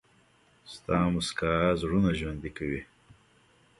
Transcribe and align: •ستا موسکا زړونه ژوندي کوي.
•ستا 0.73 0.97
موسکا 1.13 1.53
زړونه 1.81 2.09
ژوندي 2.19 2.51
کوي. 2.57 2.81